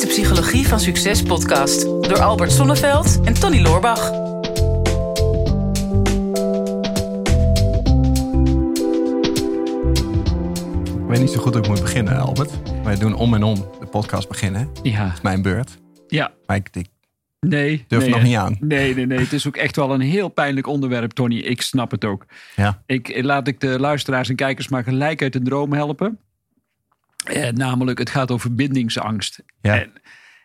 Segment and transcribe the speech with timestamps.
[0.00, 4.08] is de Psychologie van Succes podcast door Albert Sonneveld en Tony Loorbach.
[10.98, 12.50] Ik weet niet zo goed hoe ik moet beginnen, Albert.
[12.84, 14.68] Wij doen om en om de podcast beginnen.
[14.82, 15.04] Ja.
[15.04, 15.78] Dat is mijn beurt.
[16.08, 16.32] Ja.
[16.46, 16.86] Maar ik, ik
[17.40, 17.84] Nee.
[17.88, 18.56] durf nee, nog niet aan.
[18.60, 19.18] Nee, nee, nee.
[19.18, 21.36] Het is ook echt wel een heel pijnlijk onderwerp, Tony.
[21.36, 22.26] Ik snap het ook.
[22.56, 22.82] Ja.
[22.86, 26.18] Ik, laat ik de luisteraars en kijkers maar gelijk uit de droom helpen.
[27.30, 29.42] Eh, namelijk, het gaat over bindingsangst.
[29.60, 29.80] Ja.
[29.80, 29.92] En,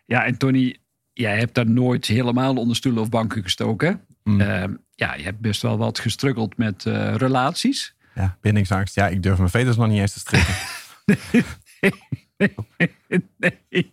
[0.04, 0.76] ja, en Tony,
[1.12, 4.00] jij hebt daar nooit helemaal onder stoelen of banken gestoken.
[4.22, 4.40] Mm.
[4.40, 7.94] Eh, ja, je hebt best wel wat gestruggeld met eh, relaties.
[8.14, 8.94] ja, bindingsangst.
[8.94, 10.54] Ja, ik durf mijn veters nog niet eens te strikken.
[13.36, 13.92] nee,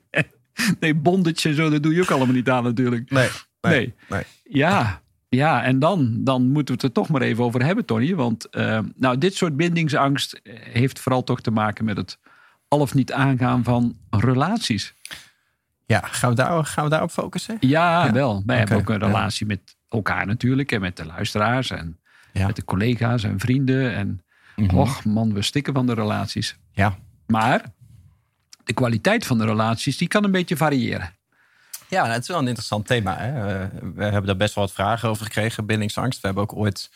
[0.79, 3.09] nee, bondage en zo, dat doe je ook allemaal niet aan natuurlijk.
[3.09, 3.29] Nee.
[3.61, 3.93] Nee.
[4.09, 4.23] nee.
[4.43, 8.15] Ja, ja en dan, dan moeten we het er toch maar even over hebben, Tony.
[8.15, 12.17] Want eh, nou, dit soort bindingsangst heeft vooral toch te maken met het
[12.73, 14.93] al of niet aangaan van relaties.
[15.85, 17.57] Ja, gaan we, daar, gaan we daarop focussen?
[17.59, 18.11] Ja, Ja.
[18.11, 18.43] wel.
[18.45, 19.05] Wij hebben ook een ja.
[19.05, 20.71] relatie met elkaar natuurlijk.
[20.71, 21.99] En met de luisteraars en
[22.33, 22.45] Ja.
[22.47, 23.95] met de collega's en vrienden.
[23.95, 24.21] En
[24.55, 24.75] Mhm.
[24.77, 26.55] och man, we stikken van de relaties.
[26.71, 26.95] Ja.
[27.27, 27.61] Maar
[28.63, 31.13] de kwaliteit van de relaties, die kan een beetje variëren.
[31.87, 33.17] Ja, het is wel een interessant thema.
[33.17, 33.61] Hè?
[33.61, 36.19] Eh, we hebben daar best wel wat vragen over gekregen, bindingsangst.
[36.21, 36.89] We hebben ook ooit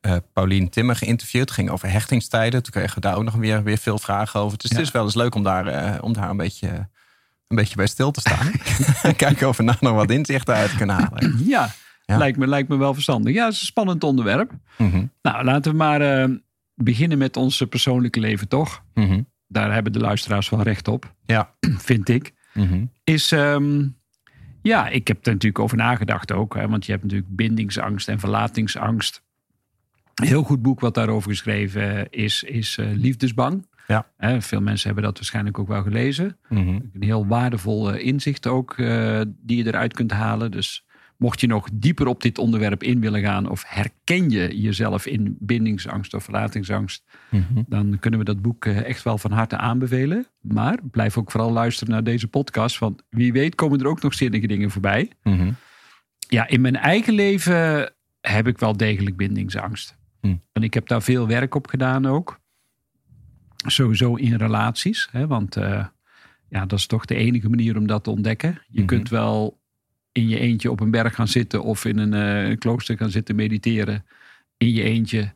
[0.00, 1.42] eh Paulien Timmer geïnterviewd.
[1.42, 2.62] Het ging over hechtingstijden.
[2.62, 4.58] Toen kregen we daar ook nog weer, weer veel vragen over.
[4.58, 4.76] Dus Ja.
[4.76, 6.68] het is wel eens leuk om daar, eh, om daar een, beetje,
[7.48, 8.50] een beetje bij stil te staan.
[9.16, 11.38] Kijken of we nou nog wat inzichten uit kunnen halen.
[11.46, 11.70] Ja,
[12.04, 12.16] Ja.
[12.16, 13.34] Lijkt, me, lijkt me wel verstandig.
[13.34, 14.52] Ja, het is een spannend onderwerp.
[14.78, 16.28] Mhm, Nou, laten we maar eh,
[16.74, 18.82] beginnen met ons persoonlijke leven, toch?
[18.94, 19.22] mhm.
[19.48, 21.50] Daar hebben de luisteraars wel recht op, Ja.
[21.78, 22.32] vind ik.
[22.54, 22.84] Mhm.
[23.04, 23.86] Is, ehm,
[24.62, 26.54] ja, ik heb er natuurlijk over nagedacht ook.
[26.54, 29.22] Hè, want je hebt natuurlijk bindingsangst en verlatingsangst.
[30.20, 33.66] Een heel goed boek wat daarover geschreven is, is eh, Liefdesbang.
[33.86, 34.06] Ja.
[34.40, 36.36] Veel mensen hebben dat waarschijnlijk ook wel gelezen.
[36.48, 36.68] Mhm.
[36.68, 40.50] Een heel waardevol inzicht ook eh, die je eruit kunt halen.
[40.50, 40.84] Dus
[41.16, 43.48] mocht je nog dieper op dit onderwerp in willen gaan...
[43.48, 47.04] of herken je jezelf in bindingsangst of verlatingsangst...
[47.30, 47.62] Mhm.
[47.66, 50.26] dan kunnen we dat boek eh, echt wel van harte aanbevelen.
[50.40, 52.78] Maar blijf ook vooral luisteren naar deze podcast...
[52.78, 55.10] want wie weet komen er ook nog zinnige dingen voorbij.
[55.22, 55.52] Mhm.
[56.28, 59.98] Ja, in mijn eigen leven heb ik wel degelijk bindingsangst.
[60.20, 60.34] Hm.
[60.52, 62.40] En ik heb daar veel werk op gedaan ook.
[63.66, 65.08] Sowieso in relaties.
[65.10, 65.86] Hè, want eh,
[66.48, 68.62] ja, dat is toch de enige manier om dat te ontdekken.
[68.68, 68.86] Je Mhm.
[68.86, 69.58] kunt wel
[70.12, 71.62] in je eentje op een berg gaan zitten...
[71.62, 74.04] of in een, eh, een klooster gaan zitten mediteren
[74.56, 75.32] in je eentje...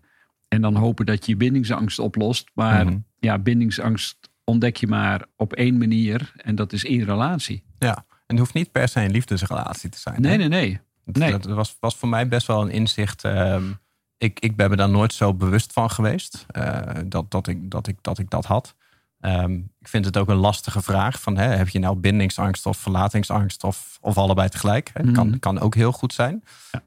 [0.49, 2.51] en dan hopen dat je je bindingsangst oplost.
[2.55, 2.99] Maar Mhm.
[3.19, 6.33] ja, bindingsangst ontdek je maar op één manier...
[6.37, 7.65] en dat is in relatie.
[7.79, 10.21] Ja, en het hoeft niet per se een liefdesrelatie te zijn.
[10.21, 10.37] Nee, hè?
[10.37, 10.81] nee, nee.
[11.05, 11.31] Dat, Nee.
[11.31, 13.25] dat was, was voor mij best wel een inzicht.
[13.25, 13.65] ehm,
[14.25, 17.87] ik, ik ben me daar nooit zo bewust van geweest eh, dat, dat, ik, dat,
[17.87, 18.75] ik, dat ik dat had.
[19.21, 21.21] Ehm, ik vind het ook een lastige vraag.
[21.21, 24.91] Van, hè, heb je nou bindingsangst of verlatingsangst of, of allebei tegelijk?
[24.95, 25.13] Hè?
[25.13, 25.39] Kan, Mhm.
[25.39, 26.45] kan ook heel goed zijn.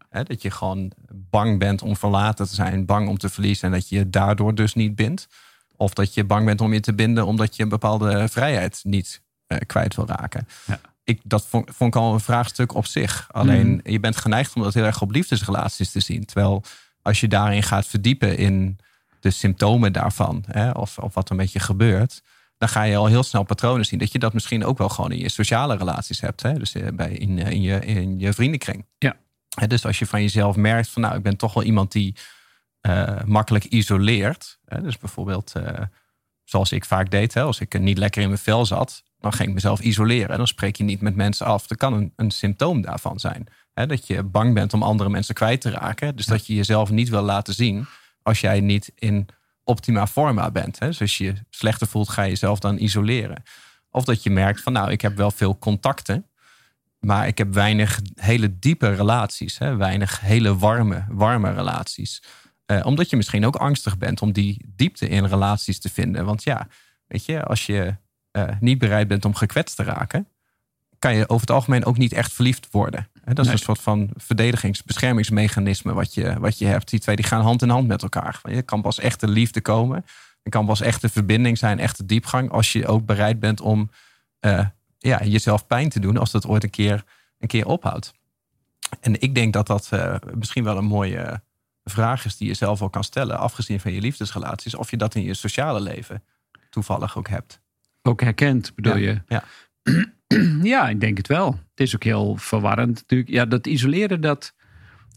[0.10, 3.74] Hè, dat je gewoon bang bent om verlaten te zijn, bang om te verliezen en
[3.74, 5.28] dat je je daardoor dus niet bindt.
[5.76, 9.22] Of dat je bang bent om je te binden omdat je een bepaalde vrijheid niet
[9.48, 10.48] eh, kwijt wil raken.
[10.66, 10.80] Ja.
[11.04, 13.28] Ik, dat vond, vond ik al een vraagstuk op zich.
[13.32, 13.92] Alleen Mhm.
[13.92, 16.26] je bent geneigd om dat heel erg op liefdesrelaties te zien.
[16.26, 16.64] Terwijl
[17.08, 18.80] als je daarin gaat verdiepen in
[19.20, 22.22] de symptomen daarvan, hè, of, of wat er met je gebeurt,
[22.58, 24.00] dan ga je al heel snel patronen zien.
[24.00, 26.42] Dat je dat misschien ook wel gewoon in je sociale relaties hebt.
[26.42, 26.54] Hè?
[26.54, 28.86] Dus eh, bij, in, eh, in, je, in je vriendenkring.
[28.98, 29.16] Ja.
[29.68, 32.16] Dus als je van jezelf merkt van nou, ik ben toch wel iemand die
[32.82, 34.60] eh, makkelijk isoleert.
[34.66, 34.82] Hè?
[34.82, 35.54] Dus bijvoorbeeld,
[36.44, 37.42] zoals ik vaak deed, hè?
[37.42, 40.30] als ik niet lekker in mijn vel zat, dan ging ik mezelf isoleren.
[40.30, 41.68] En dan spreek je niet met mensen af.
[41.68, 43.48] Dat kan een, een symptoom daarvan zijn.
[43.78, 43.86] Hè?
[43.86, 46.16] Dat je bang bent om andere mensen kwijt te raken.
[46.16, 47.86] Dus dat je jezelf niet wil laten zien
[48.22, 49.28] als jij niet in
[49.64, 50.80] optima forma bent.
[50.80, 50.88] Hè?
[50.88, 53.44] Dus als je je slechter voelt, ga je jezelf dan isoleren.
[53.90, 56.26] Of dat je merkt van nou, ik heb wel veel contacten.
[57.00, 59.58] Maar ik heb weinig hele diepe relaties.
[59.58, 59.76] Hè?
[59.76, 62.24] Weinig hele warme, warme relaties.
[62.66, 66.26] Eh, omdat je misschien ook angstig bent om die diepte in relaties te vinden.
[66.26, 66.68] Want ja,
[67.08, 67.96] weet je, als je
[68.32, 70.28] eh, niet bereid bent om gekwetst te raken,
[71.00, 73.08] kan je over het algemeen ook niet echt verliefd worden.
[73.24, 73.54] Hè, dat is Nee.
[73.54, 76.90] een soort van verdedigings- beschermingsmechanisme wat je, wat je hebt.
[76.90, 78.40] Die twee die gaan hand in hand met elkaar.
[78.44, 80.06] Je kan pas echte liefde komen.
[80.44, 82.52] Er kan pas echte verbinding zijn, echte diepgang.
[82.52, 83.90] Als je ook bereid bent om
[84.40, 84.66] eh,
[84.98, 87.04] ja, jezelf pijn te doen als dat ooit een keer,
[87.40, 88.14] een keer ophoudt.
[89.00, 91.42] En ik denk dat dat eh, misschien wel een mooie
[91.84, 95.16] vraag is die je zelf al kan stellen, afgezien van je liefdesrelaties, of je dat
[95.16, 96.24] in je sociale leven
[96.70, 97.60] toevallig ook hebt.
[98.02, 99.22] Ook herkend, bedoel Ja, je?
[99.28, 99.44] Ja.
[100.64, 101.52] Ja, ik denk het wel.
[101.52, 103.30] Het is ook heel verwarrend natuurlijk.
[103.30, 104.56] Ja, dat isoleren, dat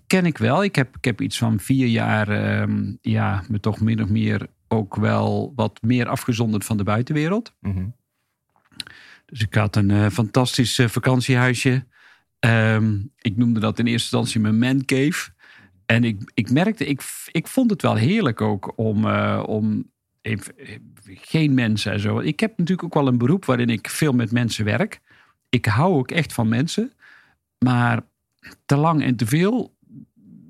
[0.06, 0.64] ken ik wel.
[0.64, 4.46] Ik heb, ik heb iets van vier jaar, ehm, ja, me toch min of meer
[4.68, 7.54] ook wel wat meer afgezonderd van de buitenwereld.
[7.60, 7.86] Mhm.
[9.26, 11.86] Dus ik had een eh, fantastisch eh, vakantiehuisje.
[12.38, 15.30] Ehm, ik noemde dat in eerste instantie mijn man cave.
[15.86, 19.90] En ik, ik merkte, ik, ik vond het wel heerlijk ook om, eh, om
[21.04, 22.18] geen mensen en zo.
[22.18, 25.00] Ik heb natuurlijk ook wel een beroep waarin ik veel met mensen werk.
[25.48, 26.92] Ik hou ook echt van mensen.
[27.58, 28.00] Maar
[28.66, 29.76] te lang en te veel,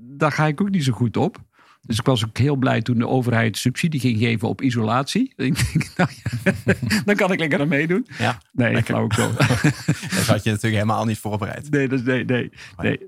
[0.01, 1.37] daar ga ik ook niet zo goed op.
[1.83, 5.33] Dus ik was ook heel blij toen de overheid subsidie ging geven op isolatie.
[5.37, 6.55] Ik denk, nou ja,
[7.05, 8.07] dan kan ik lekker aan meedoen.
[8.19, 8.95] Ja, Nee, Lekker.
[8.95, 9.33] flauwekul.
[10.17, 11.71] dat had je natuurlijk helemaal niet voorbereid.
[11.71, 12.99] Nee, dat is, nee, nee, nee.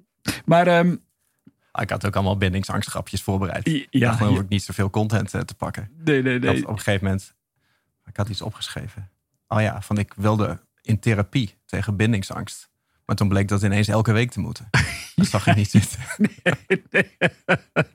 [0.44, 0.97] Maar ehm,
[1.80, 3.69] Ik had ook allemaal bindingsangstgrapjes voorbereid.
[3.69, 5.90] Ja, ik dacht, ik niet zoveel content eh, te pakken.
[6.04, 6.62] nee, nee, nee.
[6.62, 7.34] op een gegeven moment,
[8.06, 9.10] ik had iets opgeschreven.
[9.48, 12.70] Oh ja, van ik wilde in therapie tegen bindingsangst.
[13.04, 14.69] Maar toen bleek dat ineens elke week te moeten.
[15.14, 15.98] Dat zag ik niet zitten.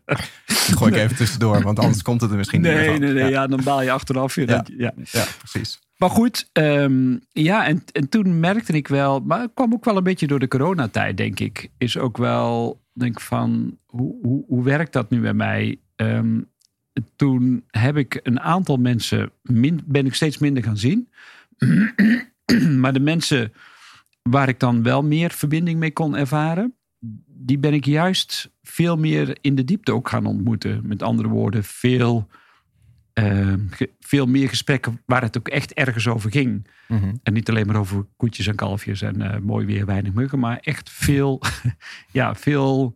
[0.05, 0.17] Dat
[0.77, 2.99] gooi ik even tussendoor, want anders komt het er misschien niet meer Nee, van.
[2.99, 3.23] nee, nee.
[3.23, 4.35] Ja, Ja, dan baal je achteraf.
[4.35, 4.45] Ja.
[4.45, 4.93] dat ja.
[5.11, 5.79] ja, precies.
[5.97, 9.97] Maar goed, ehm, ja, en, en toen merkte ik wel, maar het kwam ook wel
[9.97, 11.69] een beetje door de coronatijd, denk ik.
[11.77, 15.79] Is ook wel, denk van, hoe, hoe, hoe werkt dat nu bij mij?
[15.95, 16.41] Ehm,
[17.15, 21.09] toen heb ik een aantal mensen, min, ben ik steeds minder gaan zien.
[22.81, 23.53] maar de mensen
[24.21, 26.73] waar ik dan wel meer verbinding mee kon ervaren,
[27.27, 30.81] die ben ik juist veel meer in de diepte ook gaan ontmoeten.
[30.83, 32.27] Met andere woorden, veel,
[33.17, 33.59] ehm,
[33.99, 36.67] veel meer gesprekken waar het ook echt ergens over ging.
[36.87, 37.15] Mhm.
[37.23, 40.57] En niet alleen maar over koetjes en kalfjes en eh, mooi weer, weinig muggen, maar
[40.57, 41.41] echt veel,
[42.11, 42.95] ja, veel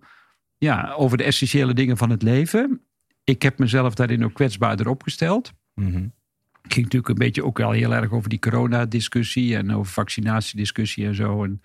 [0.58, 2.82] ja, over de essentiële dingen van het leven.
[3.24, 5.54] Ik heb mezelf daarin ook kwetsbaarder opgesteld.
[5.74, 6.08] Mhm.
[6.62, 11.06] Het ging natuurlijk een beetje ook wel heel erg over die coronadiscussie en over vaccinatiediscussie
[11.06, 11.44] en zo.
[11.44, 11.62] En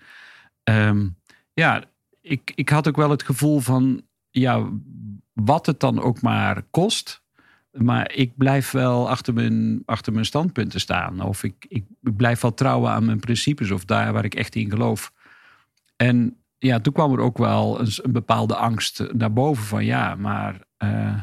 [0.63, 1.07] ehm,
[1.53, 1.83] ja,
[2.21, 4.69] ik, ik had ook wel het gevoel van, ja,
[5.33, 7.25] wat het dan ook maar kost.
[7.71, 11.21] Maar ik blijf wel achter mijn, achter mijn standpunten staan.
[11.21, 14.69] Of ik, ik blijf wel trouwen aan mijn principes of daar waar ik echt in
[14.69, 15.11] geloof.
[15.95, 20.15] En ja, toen kwam er ook wel een, een bepaalde angst naar boven van ja,
[20.15, 21.21] maar eh,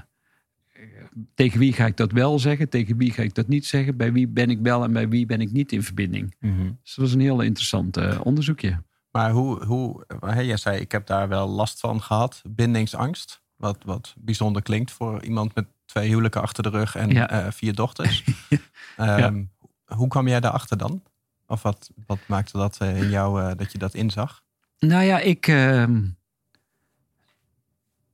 [1.35, 2.69] tegen wie ga ik dat wel zeggen?
[2.69, 3.97] Tegen wie ga ik dat niet zeggen?
[3.97, 6.35] Bij wie ben ik wel en bij wie ben ik niet in verbinding?
[6.41, 6.71] Mhm.
[6.83, 8.83] Dus dat was een heel interessant eh, onderzoekje.
[9.11, 13.43] Maar hoe, hoe jij zei, ik heb daar wel last van gehad, bindingsangst.
[13.57, 17.31] Wat, wat bijzonder klinkt voor iemand met twee huwelijken achter de rug en Ja.
[17.31, 18.25] eh, vier dochters.
[18.97, 19.45] Ehm,
[19.87, 21.03] Hoe kwam jij daarachter dan?
[21.47, 24.43] Of wat, wat maakte dat eh, in jou eh, dat je dat inzag?
[24.79, 25.47] Nou ja, ik.
[25.47, 26.03] ehm,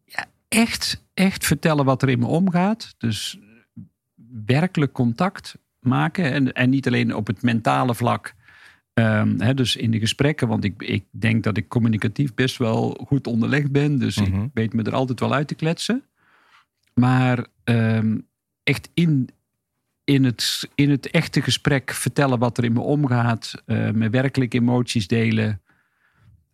[0.04, 2.94] ja, echt, echt vertellen wat er in me omgaat.
[2.98, 3.38] Dus
[4.46, 6.32] werkelijk contact maken.
[6.32, 8.34] En, en niet alleen op het mentale vlak.
[8.94, 13.04] Ehm, hè, dus in de gesprekken, want ik, ik denk dat ik communicatief best wel
[13.06, 13.98] goed onderlegd ben.
[13.98, 14.42] Dus Mhm.
[14.42, 16.02] ik weet me er altijd wel uit te kletsen.
[16.94, 18.18] Maar ehm,
[18.62, 19.28] echt in,
[20.04, 23.62] in, het, in het echte gesprek vertellen wat er in me omgaat.
[23.66, 25.60] mijn werkelijke emoties delen.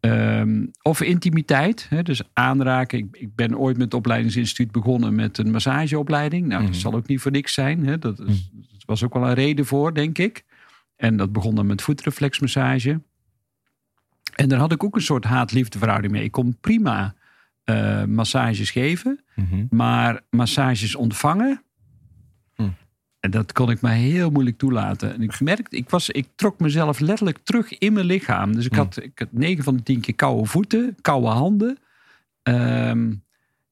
[0.01, 2.99] Ehm, of intimiteit, hè, dus aanraken.
[2.99, 6.47] Ik, ik ben ooit met het opleidingsinstituut begonnen met een massageopleiding.
[6.47, 6.71] Nou, Mhm.
[6.73, 7.87] dat zal ook niet voor niks zijn.
[7.87, 7.99] Hè.
[7.99, 10.45] Dat, is, dat was ook wel een reden voor, denk ik.
[10.97, 13.01] En dat begon dan met voetreflexmassage.
[14.35, 16.25] En daar had ik ook een soort haat-liefde verhouding mee.
[16.25, 17.15] Ik kon prima
[17.67, 19.21] eh, massages geven,
[19.71, 21.63] maar massages ontvangen.
[22.55, 22.69] Hm.
[23.21, 25.15] En dat kon ik mij heel moeilijk toelaten.
[25.15, 28.55] En ik merkte, ik, was, ik trok mezelf letterlijk terug in mijn lichaam.
[28.55, 28.79] Dus ik, Hm.
[28.79, 31.79] had, ik had 9 van de 10 keer koude voeten, koude handen.
[32.43, 33.13] Ehm,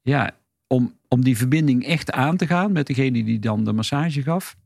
[0.02, 0.30] ja,
[0.66, 4.56] om, om die verbinding echt aan te gaan met degene die dan de massage gaf.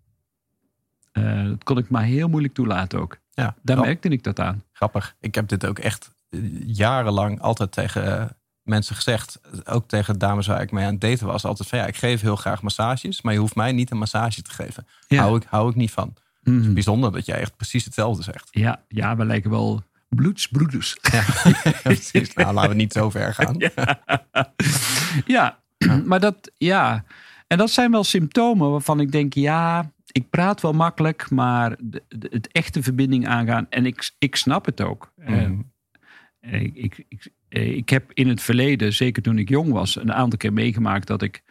[1.13, 3.19] eh, dat kon ik maar heel moeilijk toelaten ook.
[3.31, 4.63] Ja, Daar merkte ik dat aan.
[4.73, 5.17] grappig.
[5.21, 8.37] Ik heb dit ook echt eh, jarenlang altijd tegen
[8.69, 9.41] mensen gezegd.
[9.65, 11.45] Ook tegen dames waar ik mee aan het daten was.
[11.45, 13.23] Altijd van ja, ik geef heel graag massages.
[13.23, 14.87] Maar je hoeft mij niet een massage te geven.
[15.09, 15.23] Ja.
[15.23, 16.15] Hou, ik, hou ik niet van.
[16.43, 16.73] Mhm.
[16.73, 18.49] Bijzonder dat jij echt precies hetzelfde zegt.
[18.51, 20.97] Ja, ja, we lijken wel bloedsbroeders.
[21.13, 21.25] Ja,
[21.83, 22.35] precies.
[22.35, 23.57] Nou, laten we niet zo ver gaan.
[25.27, 25.59] Ja,
[26.05, 27.05] maar dat, ja.
[27.47, 32.03] En dat zijn wel symptomen waarvan ik denk, ja, ik praat wel makkelijk, maar de,
[32.09, 33.67] de- het echte verbinding aangaan.
[33.71, 35.13] En ik, ik snap het ook.
[35.17, 35.55] Mhm.
[36.51, 39.97] Eh, ik, ik, ik, eh, ik heb in het verleden, zeker toen ik jong was,
[39.97, 41.43] een aantal keer meegemaakt dat ik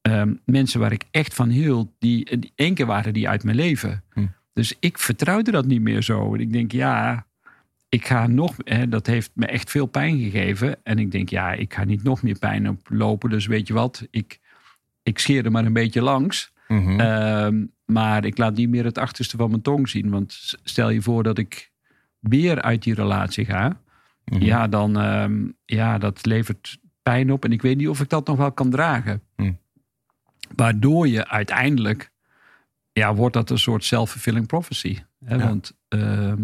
[0.00, 3.56] ehm, mensen waar ik echt van hield, die, die één keer waren die uit mijn
[3.56, 4.02] leven.
[4.12, 4.26] Hm.
[4.52, 6.34] Dus ik vertrouwde dat niet meer zo.
[6.34, 7.26] En ik denk, ja,
[7.88, 10.76] ik ga nog, hè, dat heeft me echt veel pijn gegeven.
[10.82, 13.30] En ik denk, ja, ik ga niet nog meer pijn oplopen.
[13.30, 14.40] Dus weet je wat, ik,
[15.02, 16.52] ik scheer er maar een beetje langs.
[16.68, 17.00] Mhm.
[17.00, 20.10] Ehm, maar ik laat niet meer het achterste van mijn tong zien.
[20.10, 21.70] Want stel je voor dat ik
[22.20, 23.80] weer uit die relatie ga.
[24.30, 24.42] Mhm.
[24.42, 27.44] Ja, dan ehm, ja, dat levert pijn op.
[27.44, 29.22] En ik weet niet of ik dat nog wel kan dragen.
[29.36, 29.52] Hm.
[30.56, 32.10] Waardoor je uiteindelijk,
[32.92, 34.98] ja, wordt dat een soort self-fulfilling prophecy.
[35.24, 35.34] Hè?
[35.34, 35.46] Ja.
[35.46, 36.42] Want ehm,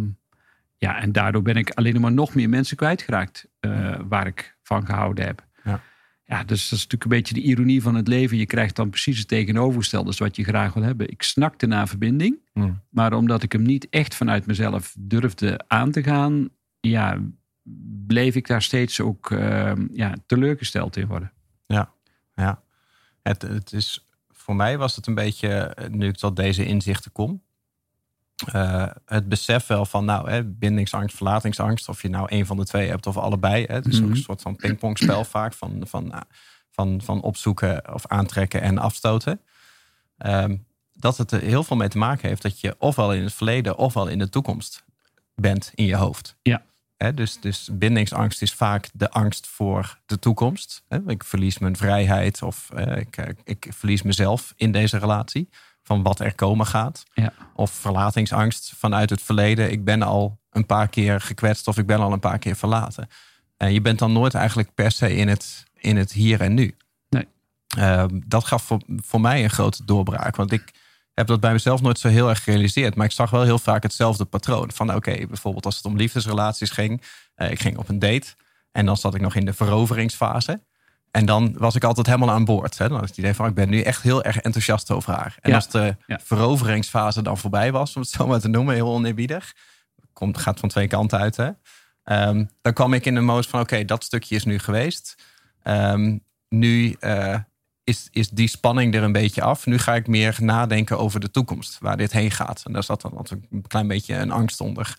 [0.76, 4.87] ja, en daardoor ben ik alleen maar nog meer mensen kwijtgeraakt uh, waar ik van
[4.87, 5.47] gehouden heb.
[5.64, 5.81] Ja.
[6.25, 8.37] ja, dus dat is natuurlijk een beetje de ironie van het leven.
[8.37, 11.11] Je krijgt dan precies het tegenovergestelde dus wat je graag wil hebben.
[11.11, 12.83] Ik snakte naar verbinding, Hmm.
[12.91, 16.49] maar omdat ik hem niet echt vanuit mezelf durfde aan te gaan,
[16.81, 17.19] ja,
[18.06, 21.33] bleef ik daar steeds ook uh, ja, teleurgesteld in worden.
[21.66, 21.92] Ja,
[22.35, 22.62] ja.
[23.23, 27.42] Het, het is, voor mij was het een beetje, nu ik tot deze inzichten kom,
[28.54, 32.64] uh, het besef wel van, nou, hè, bindingsangst, verlatingsangst, of je nou een van de
[32.64, 33.64] twee hebt of allebei.
[33.64, 36.12] Hè, het is ook een soort van pingpongspel vaak van, van,
[36.71, 39.40] van, van opzoeken of aantrekken en afstoten.
[40.18, 43.33] Um, dat het er heel veel mee te maken heeft dat je ofwel in het
[43.33, 44.85] verleden ofwel in de toekomst
[45.35, 46.37] bent in je hoofd.
[46.42, 46.62] Ja.
[46.96, 50.84] He, dus, dus bindingsangst is vaak de angst voor de toekomst.
[50.88, 55.48] He, ik verlies mijn vrijheid of uh, ik, ik, verlies mezelf in deze relatie.
[55.82, 57.04] Van wat er komen gaat.
[57.14, 57.32] Ja.
[57.54, 59.70] Of verlatingsangst vanuit het verleden.
[59.70, 63.08] Ik ben al een paar keer gekwetst of ik ben al een paar keer verlaten.
[63.56, 66.76] En je bent dan nooit eigenlijk per se in het, in het hier en nu.
[67.08, 67.28] Nee.
[67.78, 70.36] Uh, dat gaf voor, voor mij een grote doorbraak.
[70.36, 70.72] Want ik
[71.14, 72.94] heb dat bij mezelf nooit zo heel erg gerealiseerd.
[72.94, 74.73] Maar ik zag wel heel vaak hetzelfde patroon.
[74.73, 77.02] Van oké, okay, bijvoorbeeld als het om liefdesrelaties ging.
[77.37, 78.26] Uh, ik ging op een date.
[78.73, 80.62] En dan zat ik nog in de veroveringsfase.
[81.11, 82.78] En dan was ik altijd helemaal aan boord.
[82.78, 82.85] Hè.
[82.88, 85.37] Dan had ik het idee van, ik ben nu echt heel erg enthousiast over haar.
[85.40, 85.56] En Ja.
[85.56, 86.21] als de Ja.
[86.25, 89.52] veroveringsfase dan voorbij was, om het zo maar te noemen, heel oneerbiedig.
[90.12, 91.37] Komt, gaat van twee kanten uit.
[91.37, 91.50] Hè.
[92.04, 95.14] Ehm, dan kwam ik in de modus van, oké, dat stukje is nu geweest.
[95.62, 96.18] Ehm,
[96.49, 97.37] nu eh,
[97.85, 99.67] is, is die spanning er een beetje af.
[99.67, 102.62] Nu ga ik meer nadenken over de toekomst, waar dit heen gaat.
[102.64, 104.97] En daar zat dan natuurlijk een klein beetje een angst onder.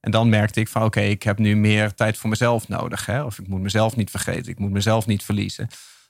[0.00, 3.06] En dan merkte ik van oké, ik heb nu meer tijd voor mezelf nodig.
[3.06, 3.22] Hè?
[3.22, 5.68] Of ik moet mezelf niet vergeten, ik moet mezelf niet verliezen.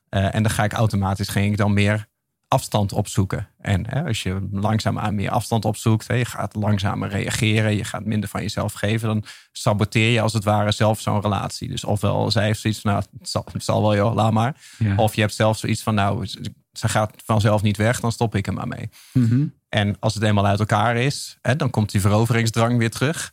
[0.08, 2.08] Eh, en dan ga ik automatisch ging ik dan meer
[2.48, 3.48] afstand opzoeken.
[3.60, 8.04] En hè, als je langzaamaan meer afstand opzoekt, hè, je gaat langzamer reageren, je gaat
[8.04, 11.68] minder van jezelf geven, dan saboteer je als het ware zelf zo'n relatie.
[11.68, 14.60] Dus ofwel zij heeft zoiets van, nou, het zal, het zal wel joh, laat maar.
[14.78, 14.96] Ja.
[14.96, 16.26] Of je hebt zelf zoiets van, nou,
[16.72, 18.88] ze gaat vanzelf niet weg, dan stop ik er maar mee.
[19.12, 19.46] Mhm.
[19.68, 23.32] En als het eenmaal uit elkaar is, hè, dan komt die veroveringsdrang weer terug.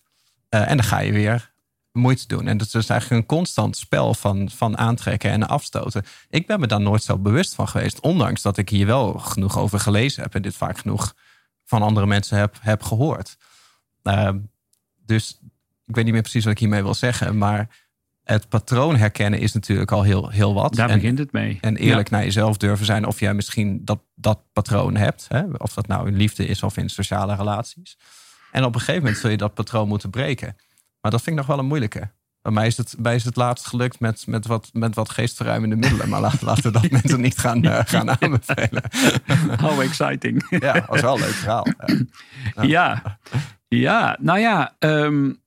[0.50, 1.54] Uh, en dan ga je weer
[1.96, 2.48] moeite doen.
[2.48, 6.04] En dat is dus eigenlijk een constant spel van, van aantrekken en afstoten.
[6.30, 8.00] Ik ben me daar nooit zo bewust van geweest.
[8.00, 10.36] Ondanks dat ik hier wel genoeg over gelezen heb.
[10.36, 11.16] En dit vaak genoeg
[11.66, 13.38] van andere mensen heb, heb gehoord.
[14.04, 14.30] Uh,
[15.06, 15.40] dus
[15.86, 17.38] ik weet niet meer precies wat ik hiermee wil zeggen.
[17.38, 17.70] Maar
[18.24, 20.76] het patroon herkennen is natuurlijk al heel, heel wat.
[20.76, 21.58] Daar en, begint het mee.
[21.62, 25.26] en eerlijk naar jezelf durven zijn of jij misschien dat, dat patroon hebt.
[25.30, 25.44] Hè?
[25.58, 27.98] Of dat nou in liefde is of in sociale relaties.
[28.52, 30.56] En op een gegeven moment zul je dat patroon moeten breken.
[31.06, 32.12] Maar dat vind ik nog wel een moeilijke.
[32.42, 35.10] Bij mij is het, bij mij is het laatst gelukt met, met, wat, met wat
[35.10, 36.10] geestverruimende middelen.
[36.10, 38.84] Maar laten, laten we dat mensen niet gaan, uh, gaan aanbevelen.
[39.62, 40.46] How exciting.
[40.50, 41.68] ja, dat was wel een leuk verhaal.
[42.56, 42.64] Ja.
[42.64, 43.18] Ja,
[43.68, 44.18] ja.
[44.22, 44.76] nou ja.
[44.80, 45.42] Um,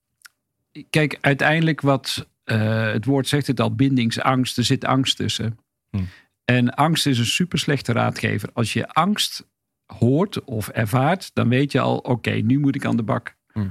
[0.91, 4.59] kijk, uiteindelijk wat uh, het woord zegt het al, bindingsangst.
[4.59, 5.59] Er zit angst tussen.
[5.91, 6.03] Hm.
[6.45, 8.51] En angst is een super slechte raadgever.
[8.53, 9.47] Als je angst
[9.87, 13.37] hoort of ervaart, dan weet je al, oké, okay, nu moet ik aan de bak.
[13.53, 13.67] Hm.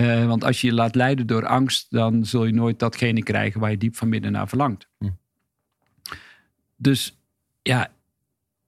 [0.00, 3.60] Uh, want als je je laat leiden door angst, dan zul je nooit datgene krijgen
[3.60, 4.88] waar je diep van binnen naar verlangt.
[4.98, 5.08] Hm.
[6.76, 7.18] Dus
[7.62, 7.90] ja,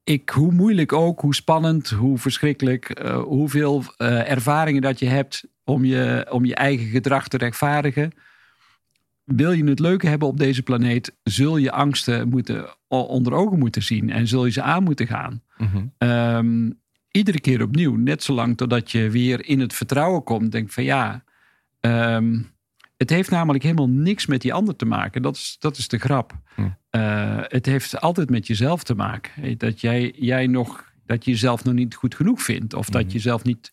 [0.05, 5.45] ik, hoe moeilijk ook, hoe spannend, hoe verschrikkelijk, uh, hoeveel uh, ervaringen dat je hebt
[5.65, 8.13] om je, om je eigen gedrag te rechtvaardigen.
[9.25, 13.83] Wil je het leuke hebben op deze planeet, zul je angsten moeten, onder ogen moeten
[13.83, 15.43] zien en zul je ze aan moeten gaan.
[15.57, 16.09] Mm -hmm.
[16.09, 16.81] um,
[17.13, 17.97] iedere keer opnieuw.
[17.97, 20.53] Net zolang totdat je weer in het vertrouwen komt.
[20.53, 21.25] Denk van ja,
[21.81, 22.51] um,
[22.97, 25.23] het heeft namelijk helemaal niks met die ander te maken.
[25.23, 26.33] Dat is, dat is de grap.
[26.55, 26.61] Hm.
[26.63, 29.59] Uh, het heeft altijd met jezelf te maken.
[29.59, 32.75] Dat jij, jij nog, dat je jezelf nog niet goed genoeg vindt.
[32.75, 32.93] Of Hm.
[32.93, 33.73] dat je jezelf niet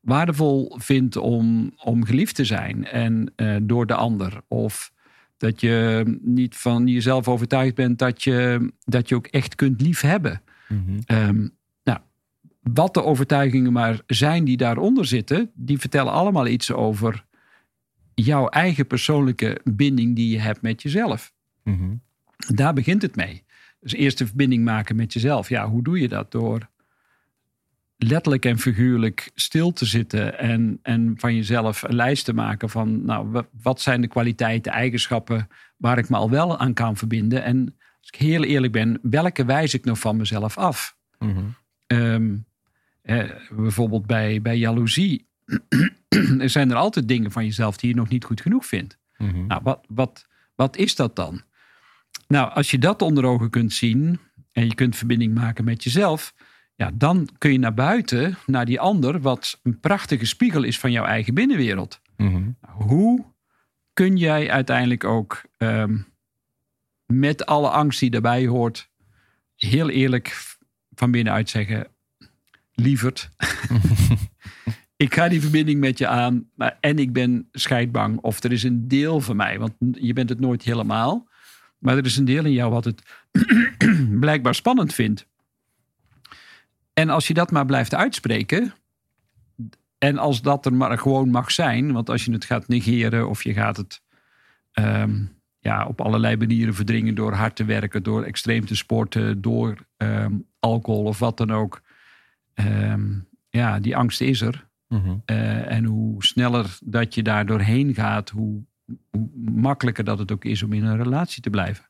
[0.00, 2.86] waardevol vindt om, om geliefd te zijn.
[2.86, 4.40] En uh, door de ander.
[4.48, 4.92] Of
[5.36, 10.42] dat je niet van jezelf overtuigd bent dat je, dat je ook echt kunt liefhebben.
[10.68, 11.18] Mm -hmm.
[11.18, 11.56] Um,
[12.72, 17.24] wat de overtuigingen maar zijn die daaronder zitten, die vertellen allemaal iets over
[18.14, 21.32] jouw eigen persoonlijke binding die je hebt met jezelf.
[21.62, 22.00] Mm -hmm.
[22.54, 23.44] Daar begint het mee.
[23.80, 25.48] Dus eerst de verbinding maken met jezelf.
[25.48, 26.32] Ja, hoe doe je dat?
[26.32, 26.68] Door
[27.96, 33.04] letterlijk en figuurlijk stil te zitten en, en van jezelf een lijst te maken van,
[33.04, 37.44] nou, wat zijn de kwaliteiten, eigenschappen waar ik me al wel aan kan verbinden?
[37.44, 40.96] En als ik heel eerlijk ben, welke wijs ik nog van mezelf af?
[41.18, 41.54] Mm -hmm.
[41.86, 42.46] Um,
[43.06, 45.28] eh, bijvoorbeeld bij, bij jaloezie.
[46.38, 48.98] er zijn er altijd dingen van jezelf die je nog niet goed genoeg vindt.
[49.16, 49.46] Mm -hmm.
[49.46, 51.42] Nou, wat, wat, wat is dat dan?
[52.28, 54.18] Nou, als je dat onder ogen kunt zien
[54.52, 56.34] en je kunt verbinding maken met jezelf,
[56.74, 60.92] ja, dan kun je naar buiten, naar die ander, wat een prachtige spiegel is van
[60.92, 62.00] jouw eigen binnenwereld.
[62.16, 62.50] Mhm.
[62.60, 63.24] Hoe
[63.92, 65.98] kun jij uiteindelijk ook ehm,
[67.06, 68.90] met alle angst die daarbij hoort,
[69.54, 70.56] heel eerlijk
[70.94, 71.86] van binnenuit zeggen:
[72.76, 73.28] lieverd,
[74.96, 78.18] ik ga die verbinding met je aan maar, en ik ben scheidbang.
[78.20, 81.28] Of er is een deel van mij, want je bent het nooit helemaal.
[81.78, 83.02] Maar er is een deel in jou wat het
[84.20, 85.26] blijkbaar spannend vindt.
[86.92, 88.74] En als je dat maar blijft uitspreken.
[89.98, 91.92] En als dat er maar gewoon mag zijn.
[91.92, 94.02] Want als je het gaat negeren of je gaat het
[94.72, 95.24] ehm,
[95.60, 97.14] ja, op allerlei manieren verdringen.
[97.14, 101.82] Door hard te werken, door extreem te sporten, door ehm, alcohol of wat dan ook.
[102.56, 104.68] Ehm, ja, die angst is er.
[104.88, 105.16] Mhm.
[105.24, 108.64] Eh, en hoe sneller dat je daar doorheen gaat, hoe,
[109.10, 111.84] hoe makkelijker dat het ook is om in een relatie te blijven.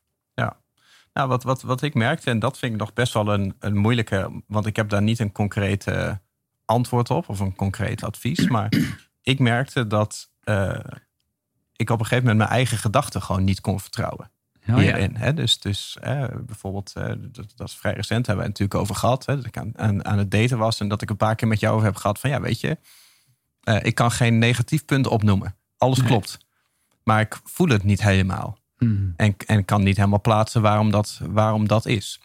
[1.17, 3.77] Nou, wat, wat, wat ik merkte, en dat vind ik nog best wel een, een
[3.77, 6.13] moeilijke, want ik heb daar niet een concreet eh,
[6.65, 8.47] antwoord op of een concreet advies.
[8.55, 8.73] Maar
[9.21, 10.79] ik merkte dat eh,
[11.75, 14.31] ik op een gegeven moment mijn eigen gedachten gewoon niet kon vertrouwen.
[14.69, 15.15] Oh, hierin.
[15.15, 15.33] Hè?
[15.33, 18.95] Dus, dus eh, bijvoorbeeld, eh, dat, dat is vrij recent, hebben we het natuurlijk over
[18.95, 19.25] gehad.
[19.25, 19.35] Hè?
[19.35, 21.59] Dat ik aan, aan, aan het daten was en dat ik een paar keer met
[21.59, 22.77] jou over heb gehad van ja, weet je,
[23.63, 25.55] eh, ik kan geen negatief punt opnoemen.
[25.77, 26.07] Alles Nee.
[26.07, 26.37] klopt.
[27.03, 28.57] Maar ik voel het niet helemaal.
[28.77, 29.13] Hmm.
[29.15, 32.19] En, en kan niet helemaal plaatsen waarom dat, waarom dat is.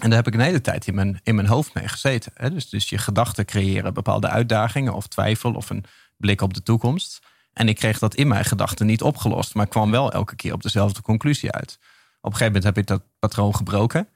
[0.00, 2.32] En daar heb ik een hele tijd in mijn, in mijn hoofd mee gezeten.
[2.34, 2.50] Hè?
[2.50, 5.84] Dus, dus je gedachten creëren bepaalde uitdagingen of twijfel of een
[6.16, 7.20] blik op de toekomst.
[7.52, 10.62] En ik kreeg dat in mijn gedachten niet opgelost, maar kwam wel elke keer op
[10.62, 11.78] dezelfde conclusie uit.
[12.20, 14.08] Op een gegeven moment heb ik dat patroon gebroken.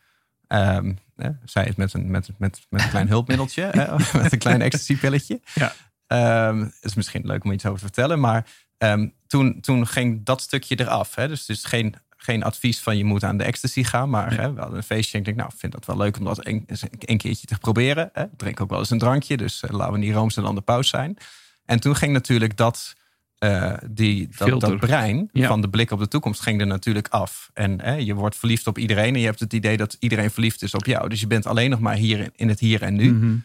[0.47, 3.71] Ehm, hè, zij het met een, met, met, met een klein hulpmiddeltje,
[4.23, 5.40] met een klein ecstasy-pilletje.
[5.55, 5.73] Ja.
[6.07, 8.47] Ehm, het is misschien leuk om iets over te vertellen, maar
[8.78, 11.14] ehm, toen, toen ging dat stukje eraf.
[11.14, 11.28] Hè?
[11.28, 14.52] Dus het is geen, geen advies van je moet aan de ecstasy gaan, maar hè,
[14.52, 16.47] we hadden een feestje en ik denk, nou, ik vind dat wel leuk om dat
[16.47, 16.66] een,
[16.99, 18.11] een keertje te proberen.
[18.12, 18.23] Hè?
[18.23, 20.61] Ik drink ook wel eens een drankje, dus eh, laten we niet roomser dan de
[20.61, 21.16] paus zijn.
[21.64, 22.95] En toen ging natuurlijk dat,
[23.38, 24.28] eh, die,
[24.59, 25.49] dat, brein Ja.
[25.49, 27.51] van de blik op de toekomst ging er natuurlijk af.
[27.55, 30.62] En hè, je wordt verliefd op iedereen en je hebt het idee dat iedereen verliefd
[30.62, 31.09] is op jou.
[31.09, 33.12] Dus je bent alleen nog maar hier in, het hier en nu.
[33.12, 33.37] Mhm.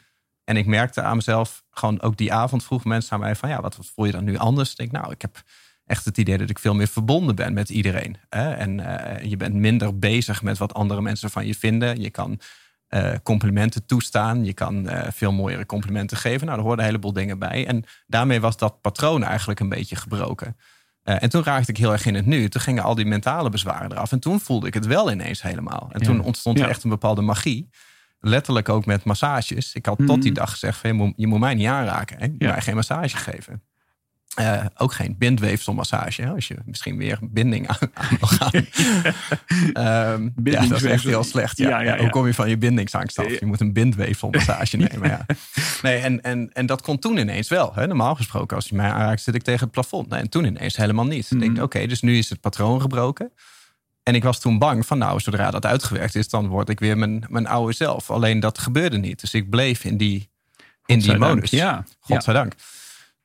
[0.44, 3.62] En ik merkte aan mezelf, gewoon ook die avond vroegen mensen aan mij van ja,
[3.62, 4.72] wat, wat voel je dan nu anders?
[4.72, 5.44] Ik denk, nou, ik heb
[5.86, 8.18] echt het idee dat ik veel meer verbonden ben met iedereen.
[8.30, 8.52] Hè?
[8.52, 12.02] En eh, je bent minder bezig met wat andere mensen van je vinden.
[12.02, 12.40] Je kan
[12.92, 14.46] eh, complimenten toestaan.
[14.46, 16.46] Je kan eh, veel mooiere complimenten geven.
[16.46, 17.68] Nou, er hoorden een heleboel dingen bij.
[17.68, 20.58] En daarmee was dat patroon eigenlijk een beetje gebroken.
[21.04, 22.50] Eh, en toen raakte ik heel erg in het nu.
[22.50, 24.12] Toen gingen al die mentale bezwaren eraf.
[24.12, 25.90] En toen voelde ik het wel ineens helemaal.
[25.92, 26.06] En Ja.
[26.06, 27.70] toen ontstond er echt een bepaalde magie.
[28.20, 29.74] Letterlijk ook met massages.
[29.74, 30.20] Ik had tot Mhm.
[30.20, 32.18] die dag gezegd: van, je, moet, je moet mij niet aanraken.
[32.18, 32.26] Hè?
[32.26, 32.52] Je moet Ja.
[32.52, 33.64] mij geen massage geven.
[34.36, 36.28] Eh, ook geen bindweefselmassage.
[36.30, 38.52] Als je misschien weer binding aan, aan wil gaan.
[39.74, 41.58] Ehm, ja, dat is echt heel slecht.
[41.58, 41.70] Ja.
[41.70, 42.00] Ja, ja, ja.
[42.02, 43.40] Hoe kom je van je bindingsangst af?
[43.40, 45.10] Je moet een bindweefselmassage nemen.
[45.10, 45.26] Ja.
[45.82, 47.72] Nee, en, en, en dat kon toen ineens wel.
[47.76, 47.88] Hè?
[47.88, 50.10] Normaal gesproken, als je mij aanraakt, zit ik tegen het plafond.
[50.10, 51.32] Nee, en toen ineens helemaal niet.
[51.32, 51.62] Ik denk, Mhm.
[51.62, 53.32] oké, dus nu is het patroon gebroken.
[54.04, 56.98] En ik was toen bang van, nou, zodra dat uitgewerkt is, dan word ik weer
[56.98, 58.10] mijn, mijn oude zelf.
[58.12, 59.20] Alleen dat gebeurde niet.
[59.22, 60.30] Dus ik bleef in die,
[60.86, 61.50] in die modus.
[61.50, 61.84] Ja.
[62.00, 62.54] Godzijdank.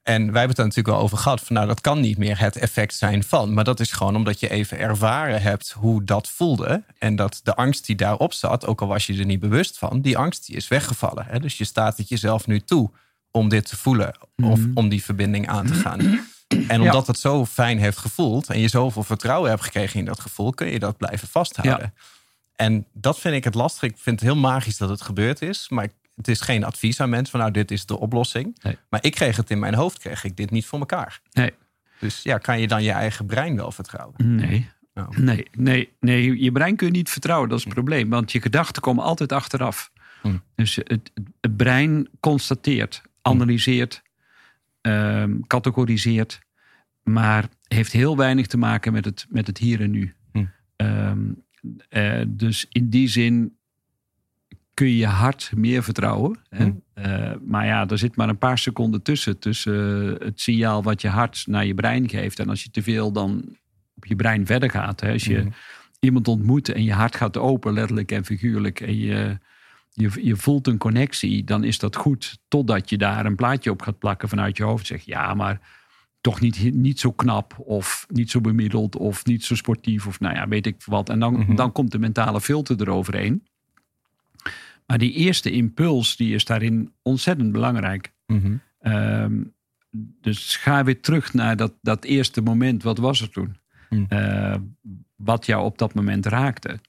[0.06, 1.40] En wij hebben het natuurlijk wel over gehad.
[1.40, 3.54] Van, nou, dat kan niet meer het effect zijn van.
[3.54, 6.82] Maar dat is gewoon omdat je even ervaren hebt hoe dat voelde.
[6.98, 10.00] En dat de angst die daarop zat, ook al was je er niet bewust van,
[10.00, 11.26] die angst die is weggevallen.
[11.28, 11.40] Hè?
[11.40, 12.90] Dus je staat het jezelf nu toe
[13.30, 14.18] om dit te voelen.
[14.42, 14.70] Of Mhm.
[14.74, 16.20] om die verbinding aan te gaan.
[16.68, 20.20] En omdat het zo fijn heeft gevoeld en je zoveel vertrouwen hebt gekregen in dat
[20.20, 21.94] gevoel, kun je dat blijven vasthouden.
[22.56, 23.82] En dat vind ik het lastig.
[23.82, 25.66] Ik vind het heel magisch dat het gebeurd is.
[25.68, 28.59] Maar het is geen advies aan mensen van nou, dit is de oplossing.
[28.62, 28.76] Nee.
[28.88, 31.20] Maar ik kreeg het in mijn hoofd, kreeg ik dit niet voor elkaar.
[31.33, 31.52] Nee.
[32.00, 34.37] Dus ja, kan je dan je eigen brein wel vertrouwen?
[34.37, 34.68] Nee.
[34.94, 35.22] Nou.
[35.22, 38.09] Nee, nee, nee, je brein kun je niet vertrouwen, dat is het probleem.
[38.11, 39.90] Want je gedachten komen altijd achteraf.
[40.22, 40.42] Hmm.
[40.55, 41.12] Dus het,
[41.57, 44.02] brein constateert, analyseert,
[44.81, 46.40] ehm, categoriseert,
[47.02, 50.14] maar heeft heel weinig te maken met het, met het hier en nu.
[50.33, 50.50] Hmm.
[50.76, 51.24] Ehm,
[51.88, 53.55] eh, dus in die zin
[54.76, 56.38] kun je je hart meer vertrouwen.
[56.48, 56.64] Hè?
[56.64, 56.82] Hmm.
[56.94, 59.38] Eh, maar ja, er zit maar een paar seconden tussen.
[59.38, 62.38] Tussen eh, het signaal wat je hart naar je brein geeft.
[62.38, 63.56] En als je te veel dan
[63.96, 65.00] op je brein verder gaat.
[65.00, 65.12] Hè?
[65.12, 65.48] Als je Mhm.
[66.00, 68.80] iemand ontmoet en je hart gaat open, letterlijk en figuurlijk.
[68.80, 69.38] En je,
[69.92, 72.38] je, je voelt een connectie, dan is dat goed.
[72.48, 74.86] Totdat je daar een plaatje op gaat plakken vanuit je hoofd.
[74.86, 75.60] Zeg ja, maar
[76.20, 77.54] toch niet, niet zo knap.
[77.58, 78.96] Of niet zo bemiddeld.
[78.96, 80.06] Of niet zo sportief.
[80.06, 81.08] Of nou ja, weet ik wat.
[81.08, 81.54] En dan, Mhm.
[81.54, 83.46] dan komt de mentale filter eroverheen.
[84.87, 88.12] Maar die eerste impuls, die is daarin ontzettend belangrijk.
[88.27, 88.57] Mhm.
[88.79, 89.42] Ehm,
[90.20, 92.83] dus ga weer terug naar dat, dat eerste moment.
[92.83, 93.57] Wat was er toen?
[93.88, 94.07] Hmm.
[94.09, 94.55] Eh,
[95.16, 96.81] wat jou op dat moment raakte.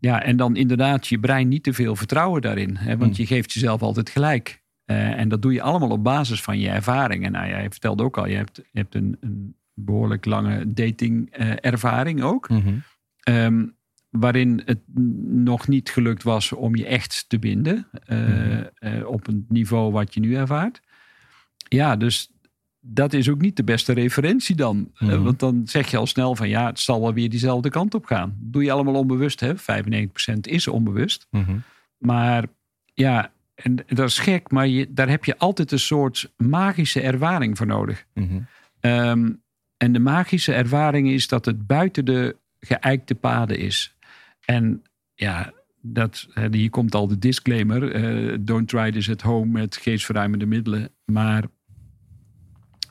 [0.00, 2.76] Ja, en dan inderdaad je brein niet te veel vertrouwen daarin.
[2.76, 3.24] Hè, want Hmm.
[3.24, 4.62] je geeft jezelf altijd gelijk.
[4.84, 7.24] Eh, en dat doe je allemaal op basis van je ervaring.
[7.24, 12.22] En nou, jij vertelde ook al, je hebt, je hebt een, een behoorlijk lange dating-ervaring
[12.22, 12.48] ook.
[12.48, 12.74] Mhm.
[13.22, 13.66] Ehm,
[14.12, 14.78] waarin het
[15.26, 17.88] nog niet gelukt was om je echt te binden.
[18.04, 18.64] eh, Mhm.
[18.74, 20.80] eh, op een niveau wat je nu ervaart.
[21.68, 22.30] Ja, dus
[22.80, 24.90] dat is ook niet de beste referentie dan.
[24.94, 25.22] Eh, Mhm.
[25.22, 28.04] want dan zeg je al snel van ja, het zal wel weer diezelfde kant op
[28.04, 28.36] gaan.
[28.40, 29.56] doe je allemaal onbewust, hè?
[29.56, 31.26] 95% is onbewust.
[31.30, 31.56] Mhm.
[31.98, 32.44] Maar
[32.94, 37.56] ja, en dat is gek, maar je, daar heb je altijd een soort magische ervaring
[37.56, 38.04] voor nodig.
[38.80, 39.30] Ehm,
[39.76, 43.91] en de magische ervaring is dat het buiten de geëikte paden is.
[44.44, 44.82] En
[45.14, 47.92] ja, dat, hier komt al de disclaimer.
[47.92, 50.90] eh, don't try this at home met geestverruimende middelen.
[51.04, 51.44] Maar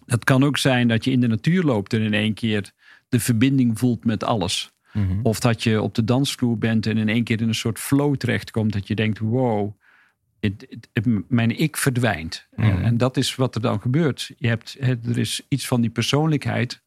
[0.05, 2.71] het kan ook zijn dat je in de natuur loopt en in één keer
[3.09, 4.71] de verbinding voelt met alles.
[4.93, 5.19] Mhm.
[5.23, 8.15] Of dat je op de dansvloer bent en in één keer in een soort flow
[8.15, 8.73] terechtkomt.
[8.73, 9.79] Dat je denkt, wow,
[10.39, 12.47] het, het- het- mijn ik verdwijnt.
[12.55, 12.69] Mhm.
[12.69, 14.31] En, en dat is wat er dan gebeurt.
[14.37, 16.81] Je hebt, er is iets van die persoonlijkheid.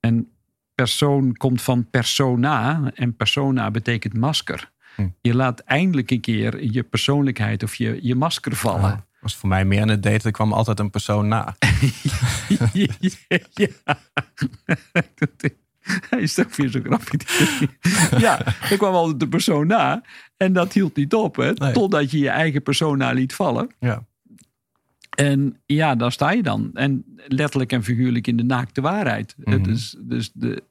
[0.00, 0.28] En
[0.74, 2.90] persoon komt van persona.
[2.94, 4.72] En persona betekent masker.
[4.96, 5.08] Mhm.
[5.20, 9.04] Je laat eindelijk een keer je persoonlijkheid of je, je masker vallen.
[9.20, 10.22] Was voor mij meer aan het daten.
[10.24, 11.56] Er kwam altijd een persoon na.
[13.52, 13.66] ja.
[16.10, 17.40] Hij is toch weer zo grappig.
[18.20, 20.02] ja, er kwam altijd de persoon na.
[20.36, 21.36] En dat hield niet op.
[21.36, 21.72] Hè, Nee.
[21.72, 23.74] Totdat je je eigen persona liet vallen.
[23.78, 24.06] Ja.
[25.14, 26.70] En ja, daar sta je dan.
[26.74, 29.34] En letterlijk en figuurlijk in de naakte waarheid.
[29.44, 29.70] Mhm.
[29.70, 30.62] Is, dus de,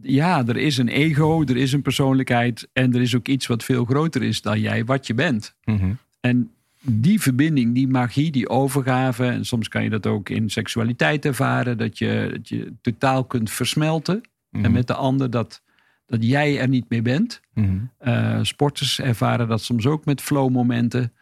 [0.00, 2.68] ja, er is een ego, er is een persoonlijkheid.
[2.72, 5.56] En er is ook iets wat veel groter is dan jij, wat je bent.
[5.64, 5.92] Mhm.
[6.20, 9.24] En die verbinding, die magie, die overgave.
[9.24, 11.78] En soms kan je dat ook in seksualiteit ervaren.
[11.78, 14.20] Dat je, dat je totaal kunt versmelten.
[14.50, 14.64] Mhm.
[14.64, 15.62] En met de ander dat,
[16.06, 17.40] dat jij er niet meer bent.
[17.54, 17.76] Mhm.
[17.98, 21.12] Eh, sporters ervaren dat soms ook met flow-momenten.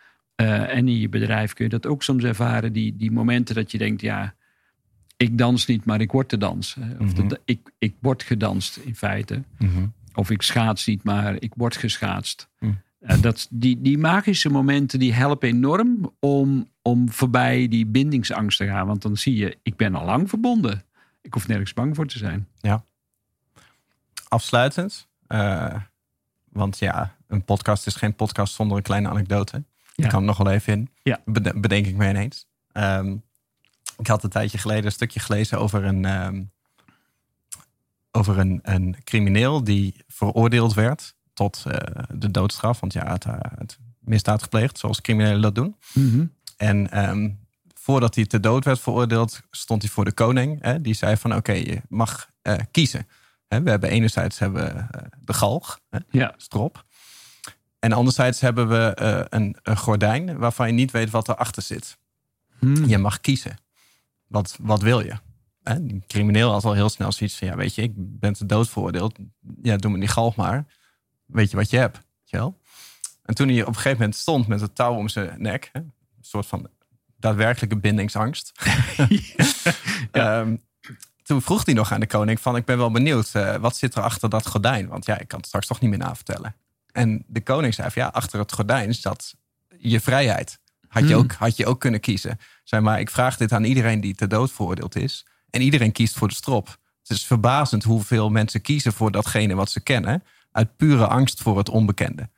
[0.41, 2.73] Eh, en in je bedrijf kun je dat ook soms ervaren.
[2.73, 4.35] Die, die momenten dat je denkt, ja,
[5.17, 6.77] ik dans niet, maar ik word de dans.
[6.77, 7.29] Eh, Of Mhm.
[7.29, 9.43] de- ik, ik word gedanst in feite.
[9.59, 9.87] Mhm.
[10.15, 12.49] Of ik schaats niet, maar ik word geschaatst.
[12.59, 12.73] Mhm.
[13.01, 18.67] Eh, dat, die, die magische momenten die helpen enorm om, om voorbij die bindingsangst te
[18.67, 18.87] gaan.
[18.87, 20.83] Want dan zie je, ik ben al lang verbonden.
[21.23, 22.49] Ik hoef nergens bang voor te zijn.
[24.29, 25.09] Afsluitend.
[25.27, 25.75] eh,
[26.49, 29.65] want ja, een podcast is geen podcast zonder een kleine anekdote.
[30.03, 30.89] Ik kan er nog wel even in.
[31.03, 31.21] Ja.
[31.25, 32.47] Bede- bedenk ik me ineens.
[32.73, 33.17] Ehm,
[33.99, 36.43] ik had een tijdje geleden een stukje gelezen over een, ehm,
[38.13, 42.81] over een, een crimineel die veroordeeld werd tot eh, de doodstraf.
[42.81, 45.77] Want ja, het, eh, het misdaad gepleegd, zoals criminelen dat doen.
[46.57, 47.31] En ehm,
[47.75, 50.63] voordat hij te dood werd veroordeeld, stond hij voor de koning.
[50.63, 53.07] Hè, die zei van oké, je mag eh, kiezen.
[53.49, 56.35] Hè, we hebben enerzijds hebben we, eh, de galg, hè, Ja.
[56.37, 56.85] strop.
[57.81, 61.99] En anderzijds hebben we eh, een, een gordijn waarvan je niet weet wat erachter zit.
[62.59, 62.85] Hmm.
[62.85, 63.59] Je mag kiezen.
[64.27, 65.15] Wat, wat wil je?
[65.63, 67.49] Hè, die crimineel had al heel snel zoiets van...
[67.49, 69.19] ja, weet je, ik ben te dood veroordeeld.
[69.63, 70.67] Ja, doe me die galg maar.
[71.27, 71.97] Weet je wat je hebt?
[71.97, 72.61] Weet je wel?
[73.23, 75.69] En toen hij op een gegeven moment stond met het touw om zijn nek...
[75.73, 76.69] Hè, een soort van
[77.17, 78.53] daadwerkelijke bindingsangst...
[80.11, 80.57] Ehm,
[81.23, 82.57] toen vroeg hij nog aan de koning van...
[82.57, 84.89] ik ben wel benieuwd, eh, wat zit er achter dat gordijn?
[84.89, 86.55] Want ja, ik kan het straks toch niet meer navertellen.
[86.93, 89.35] En de koning zei ja, achter het gordijn zat
[89.79, 90.59] je vrijheid.
[90.89, 91.23] Had je, Hmm.
[91.25, 92.39] ook, had je ook kunnen kiezen.
[92.65, 95.27] Zeg maar, ik vraag dit aan iedereen die te dood veroordeeld is.
[95.51, 96.69] En iedereen kiest voor de strop.
[97.01, 100.25] Het is verbazend hoeveel mensen kiezen voor datgene wat ze kennen.
[100.53, 102.29] Uit pure angst voor het onbekende.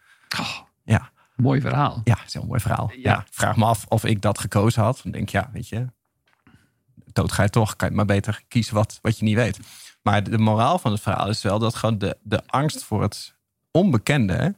[0.40, 2.00] Oh, Ja, mooi verhaal.
[2.04, 2.92] ja dat is een mooi verhaal.
[2.96, 3.26] Ja.
[3.30, 5.00] Vraag me af of ik dat gekozen had.
[5.02, 5.86] Dan denk ik, ja, weet je,
[7.12, 7.76] dood ga je toch.
[7.76, 9.58] Kan je maar beter kiezen wat, wat je niet weet.
[10.02, 13.34] Maar de moraal van het verhaal is wel dat gewoon de, de angst voor het
[13.72, 14.54] onbekende.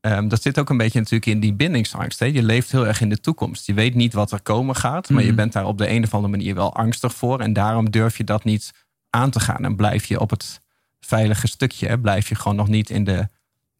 [0.00, 2.18] ehm, dat zit ook een beetje natuurlijk in die bindingsangst.
[2.18, 2.26] Hè?
[2.26, 3.66] Je leeft heel erg in de toekomst.
[3.66, 5.08] Je weet niet wat er komen gaat.
[5.08, 5.36] Maar je Mhm.
[5.36, 7.40] bent daar op de een of andere manier wel angstig voor.
[7.40, 8.72] En daarom durf je dat niet
[9.10, 9.64] aan te gaan.
[9.64, 10.60] En blijf je op het
[11.00, 11.86] veilige stukje.
[11.86, 11.98] Hè?
[11.98, 13.28] Blijf je gewoon nog niet in de,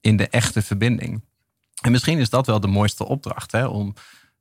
[0.00, 1.20] in de echte verbinding.
[1.82, 3.52] En misschien is dat wel de mooiste opdracht.
[3.52, 3.66] Hè?
[3.66, 3.94] Om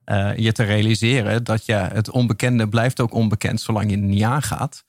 [0.04, 4.24] eh, je te realiseren dat ja, het onbekende blijft ook onbekend zolang je er niet
[4.24, 4.84] aangaat.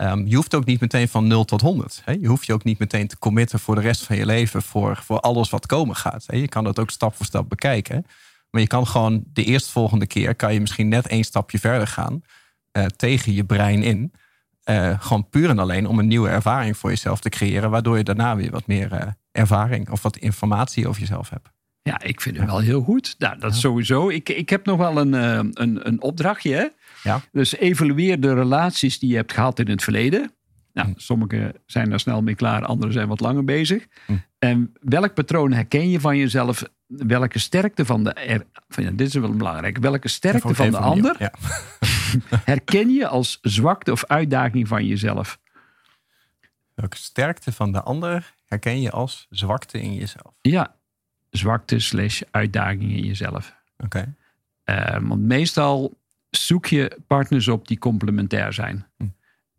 [0.00, 2.02] Ehm, je hoeft ook niet meteen van 0 tot 100.
[2.04, 2.12] Hè?
[2.12, 4.62] Je hoeft je ook niet meteen te committen voor de rest van je leven.
[4.62, 6.24] Voor, voor alles wat komen gaat.
[6.26, 6.36] Hè?
[6.36, 8.06] Je kan dat ook stap voor stap bekijken.
[8.50, 10.34] Maar je kan gewoon de eerstvolgende keer...
[10.34, 12.22] kan je misschien net één stapje verder gaan.
[12.70, 14.12] eh, tegen je brein in.
[14.62, 17.70] Eh, gewoon puur en alleen om een nieuwe ervaring voor jezelf te creëren.
[17.70, 21.48] Waardoor je daarna weer wat meer eh, ervaring of wat informatie over jezelf hebt.
[21.82, 23.14] Ja, ik vind hem wel heel goed.
[23.18, 24.08] Nou, dat is sowieso.
[24.08, 26.54] Ik, ik heb nog wel een, een, een opdrachtje.
[26.54, 26.66] Hè?
[27.02, 27.20] Ja.
[27.32, 30.32] Dus evalueer de relaties die je hebt gehad in het verleden.
[30.72, 30.94] Nou, Hm.
[30.96, 33.86] sommige zijn daar snel mee klaar, andere zijn wat langer bezig.
[34.06, 34.12] Hm.
[34.38, 38.12] En welk patroon herken je van jezelf welke sterkte van de.
[38.12, 39.78] Er, van, ja, dit is wel belangrijk.
[39.78, 41.32] Welke sterkte van de ander Ja.
[42.44, 45.38] herken je als zwakte of uitdaging van jezelf?
[46.74, 50.32] Welke sterkte van de ander herken je als zwakte in jezelf?
[50.40, 50.74] Ja,
[51.30, 53.54] zwakte slash uitdaging in jezelf.
[53.78, 54.14] Oké.
[54.64, 55.98] Eh, want meestal
[56.30, 58.86] zoek je partners op die complementair zijn.
[58.96, 59.06] Hm.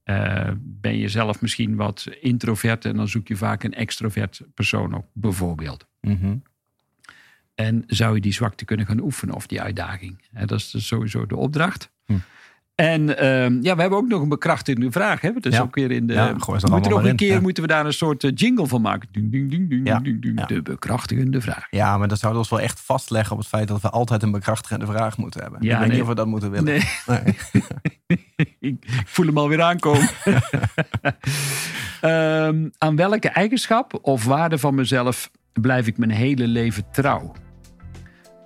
[0.04, 4.94] Eh, ben je zelf misschien wat introvert en dan zoek je vaak een extrovert persoon
[4.94, 5.88] op, bijvoorbeeld.
[6.02, 6.36] Mhm.
[7.56, 10.22] En zou je die zwakte kunnen gaan oefenen of die uitdaging?
[10.32, 11.92] Dat is dus sowieso de opdracht.
[12.06, 12.14] Hm.
[12.82, 15.22] En ehm, ja, we hebben ook nog een bekrachtigende vraag.
[15.22, 15.30] Hè?
[15.40, 15.62] Ja.
[15.62, 16.14] ook weer in de.
[16.14, 17.40] Ja, gooi er we moeten nog een in, keer ja.
[17.40, 19.10] moeten we daar een soort eh, jingle van maken.
[19.12, 20.00] Ding, Ja.
[20.46, 21.68] De bekrachtigende vraag.
[21.70, 24.32] Ja, maar dat zou ons wel echt vastleggen op het feit dat we altijd een
[24.32, 25.60] bekrachtigende vraag moeten hebben.
[25.62, 25.96] Ja, ik weet nee.
[25.96, 26.66] niet of we dat moeten willen.
[26.66, 27.36] Nee, Nee.
[28.12, 30.10] ik, ik voel hem alweer aankomen.
[32.02, 37.32] Ehm, aan welke eigenschap of waarde van mezelf blijf ik mijn hele leven trouw?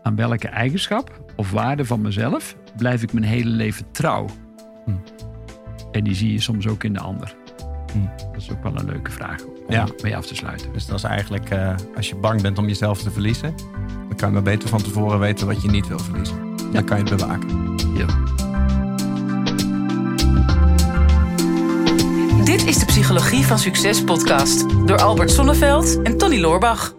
[0.04, 4.26] Aan welke eigenschap of waarde van mezelf blijf ik mijn hele leven trouw?
[4.86, 4.92] Hm.
[5.92, 7.36] En die zie je soms ook in de ander.
[7.94, 8.00] Hm.
[8.32, 9.88] Dat is ook wel een leuke vraag om Ja.
[10.04, 10.74] mee af te sluiten.
[10.74, 13.54] Dus dat is eigenlijk, eh, als je bang bent om jezelf te verliezen,
[14.08, 16.36] dan kan je maar beter van tevoren weten wat je niet wil verliezen.
[16.72, 17.76] Dan kan je het bewaken.
[17.98, 18.06] Ja.
[22.44, 26.94] Dit is de Psychologie van Succes podcast door Albert Sonneveld en Tony Loorbach.